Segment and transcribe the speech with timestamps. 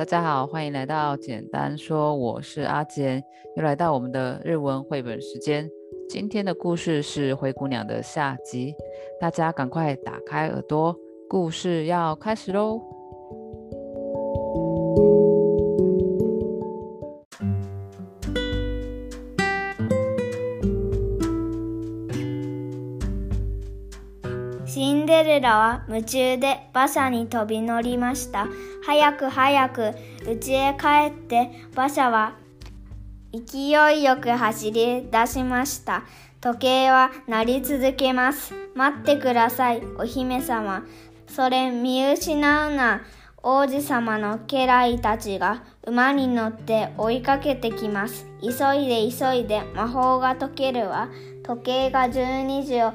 [0.00, 3.22] 大家好，欢迎来到简单说，我是阿杰，
[3.54, 5.68] 又来到我们的日文绘本时间。
[6.08, 8.72] 今天的故事是灰姑娘的下集，
[9.20, 10.96] 大家赶快打开耳朵，
[11.28, 12.80] 故事要开始喽。
[25.22, 28.48] 彼らは夢中で馬車に飛び乗りました。
[28.86, 29.92] 早く早く
[30.26, 32.36] 家へ帰って馬車は
[33.30, 36.04] 勢いよく走り出しました。
[36.40, 38.54] 時計は鳴り続けます。
[38.74, 40.86] 待ってください、お姫様。
[41.28, 43.02] それ見失うな。
[43.42, 48.24] 王子様の家来たちが馬に乗って追いかけてきます。
[48.40, 48.48] 急
[48.80, 51.10] いで急いで魔法が解けるわ。
[51.44, 52.94] 時計が12時を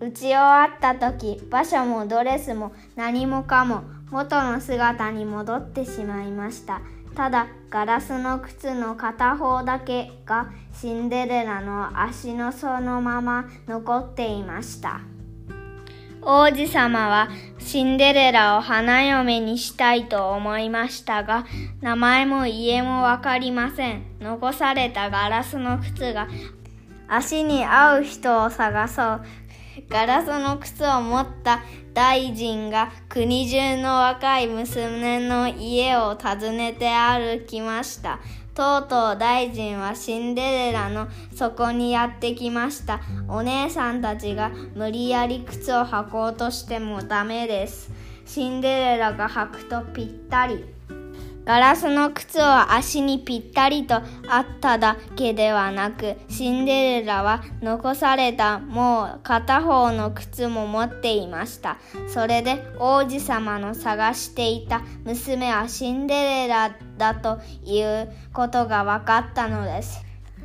[0.00, 6.82] うちをわった時馬車もドレスも何もかも元の姿に戻ってしまいました
[7.14, 15.00] ただガラスの靴の片方だけがシンデレラの足のそのまま残っていました
[16.20, 21.46] 王子様はシンデレラを花嫁にしたいと思いましたが
[21.80, 26.28] 名前も家も分かりません残されたガラスの靴が
[27.08, 29.24] 足に合う人を探そう
[29.88, 38.18] ガラスの靴を持った大臣が国中の若い娘の家を訪ねて歩きました。
[38.54, 43.00] とうとう大臣はシンデレラの底にやってきました。
[43.28, 47.90] お姉さんたちが無理やり靴を履こうとしてもダメです。
[48.24, 50.75] シンデレラが履くとぴったり。
[51.46, 70.04] ガラスの靴を足にぴったりとあっただけではなくシンデレラは残されたもう片方の靴も持っていましたそれで王子様の探していた娘はシンデレラだということが分かったのです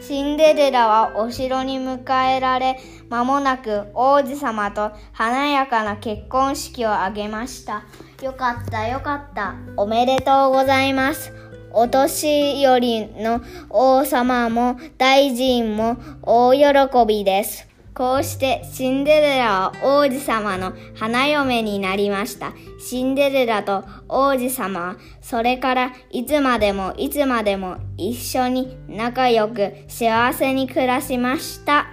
[0.00, 2.78] シンデレラはお城に迎えられ、
[3.10, 7.84] 間もなく王子様と華やかな結婚式を挙げました。
[8.22, 9.54] よかったよかった。
[9.76, 11.32] おめでとうございます。
[11.72, 16.64] お年寄りの王様も大臣も大喜
[17.06, 17.71] びです。
[17.94, 22.52] こうしてシンデレラは王子様の花嫁になりました。
[22.80, 31.88] シンデレラと王子様はそれからいつまでもいつまでも一緒に仲良く幸せに暮らしました。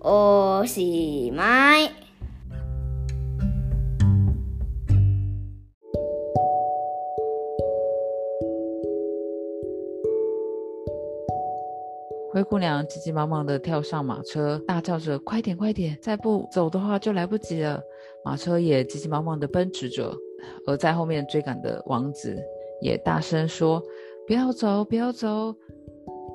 [0.00, 2.05] おしまい。
[12.32, 15.96] 灰姑娘急急忙忙地跳上马车，大叫着：“快点，快点！
[16.02, 17.80] 再不走的话就来不及了。”
[18.24, 20.12] 马车也急急忙忙地奔驰着，
[20.66, 22.36] 而在后面追赶的王子
[22.80, 23.80] 也大声说
[24.26, 25.54] ：“不要走，不要走！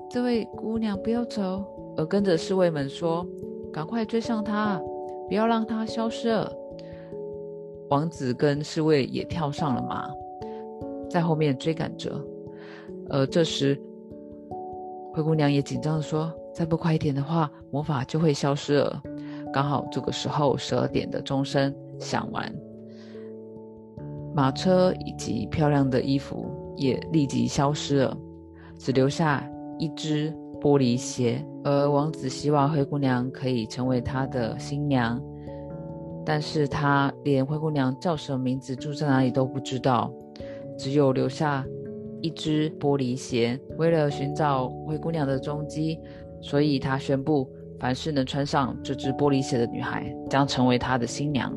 [0.09, 1.65] 这位姑娘，不要走！”
[1.97, 3.27] 而跟着侍卫们说
[3.71, 4.81] ：“赶快追上她，
[5.27, 6.51] 不要让她消失了。”
[7.91, 10.09] 王子跟侍卫也跳上了马，
[11.09, 12.11] 在后面追赶着。
[13.09, 13.77] 而这时。
[15.13, 19.03] 灰姑娘也紧张地说：“再不快一点的话，魔法就会消失了。”
[19.51, 22.51] 刚好这个时候，十二点的钟声响完，
[24.33, 28.17] 马车以及漂亮的衣服也立即消失了，
[28.79, 29.45] 只留下
[29.77, 31.45] 一只玻璃鞋。
[31.65, 35.21] 而王子希望灰姑娘可以成为他的新娘，
[36.25, 40.09] 但是他连灰姑娘叫什么名字、住在哪里都不知道，
[40.77, 41.65] 只有留下。
[42.21, 45.99] 一只玻璃鞋，为了寻找灰姑娘的踪迹，
[46.41, 47.49] 所以他宣布，
[47.79, 51.51] 凡是能穿上这只玻璃鞋的女孩，将成为他的新娘。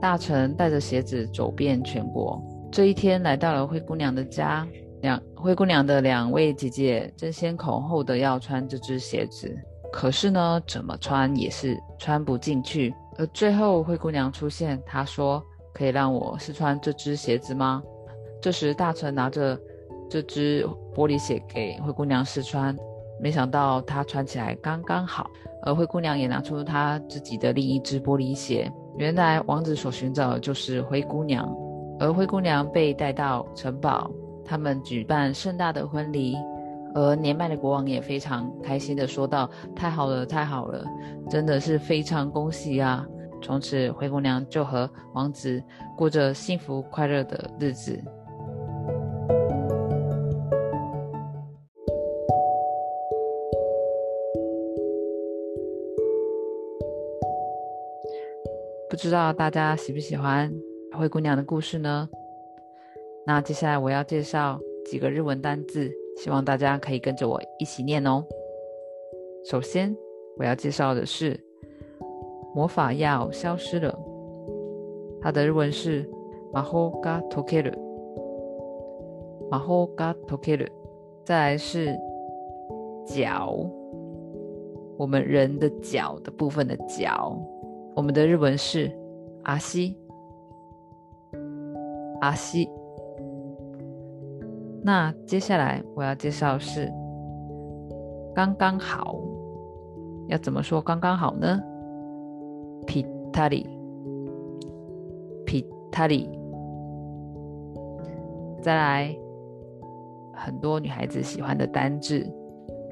[0.00, 2.40] 大臣带着鞋子走遍全国，
[2.70, 4.66] 这一天来到了灰姑娘的家，
[5.02, 9.52] 两灰姑娘的两位姐姐争先恐后的要穿这只鞋子，
[9.92, 12.94] 可是呢，怎么穿也是穿不进去。
[13.18, 15.42] 而最后，灰姑娘出现，她说
[15.74, 17.82] ：“可以让我试穿这只鞋子吗？”
[18.42, 19.58] 这时，大臣拿着。
[20.08, 20.64] 这只
[20.94, 22.76] 玻璃鞋给灰姑娘试穿，
[23.20, 25.28] 没想到她穿起来刚刚好。
[25.62, 28.70] 而灰姑娘也拿出她自己的另一只玻璃鞋。
[28.98, 31.46] 原来王子所寻找的就是灰姑娘，
[31.98, 34.10] 而灰姑娘被带到城堡，
[34.44, 36.36] 他们举办盛大的婚礼。
[36.94, 40.82] 而年迈的国王也非常开心的说道：“太好了，太好了，
[41.28, 43.06] 真的是非常恭喜啊！”
[43.42, 45.62] 从此，灰姑娘就和王子
[45.96, 48.00] 过着幸福快乐的日子。
[58.96, 60.50] 不知道大家喜不喜欢
[60.98, 62.08] 灰姑娘的故事呢？
[63.26, 68.24] 那接下来我要介绍几个日文单字，希望大家可以跟着我一起念哦。
[69.44, 69.94] 首先，
[70.38, 71.38] 我要介绍的是
[72.54, 73.94] 魔法药消失了，
[75.20, 76.42] 它的日文是魔法药消失了。
[76.54, 77.10] 魔法
[79.58, 80.70] 药消失了。
[81.22, 81.94] 再来是
[83.06, 83.54] 脚，
[84.96, 87.36] 我们人的脚的部分的脚。
[87.96, 88.94] 我们的日文是
[89.44, 89.96] 阿西
[92.20, 92.68] 阿西。
[94.84, 96.92] 那接下来我要介绍是
[98.34, 99.18] 刚刚好，
[100.28, 101.58] 要怎么说刚刚好呢？
[102.86, 103.02] ピ
[103.32, 103.64] タリ
[105.46, 106.28] ピタリ。
[108.60, 109.16] 再来
[110.34, 112.30] 很多女孩子喜欢的单字。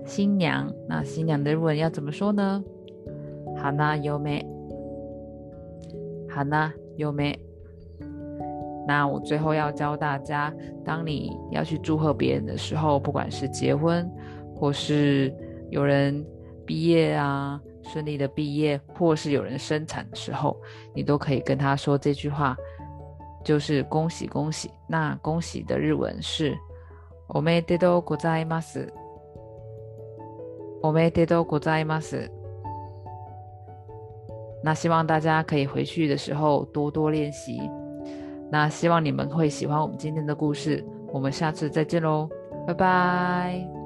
[0.06, 0.70] 新娘。
[0.88, 2.62] 那新娘的日文要怎么说呢？
[3.58, 3.96] 好，那
[6.34, 7.38] 好呢，有没？
[8.88, 10.52] 那我最后要教大家，
[10.84, 14.04] 当你要去祝贺别人的时候，不管是结婚，
[14.52, 15.32] 或是
[15.70, 16.26] 有人
[16.66, 20.60] 毕业啊，顺利的毕业，或是有人生产的时候，
[20.92, 22.56] 你都可以跟他说这句话，
[23.44, 24.68] 就是恭喜恭喜。
[24.88, 26.58] 那恭喜的日文是，
[27.28, 28.88] おめでとうございます。
[30.82, 32.33] おめでとうございます。
[34.64, 37.60] 那希望大家可以回去的时候多多练习。
[38.50, 40.82] 那希望你们会喜欢我们今天的故事，
[41.12, 42.26] 我们下次再见喽，
[42.66, 43.83] 拜拜。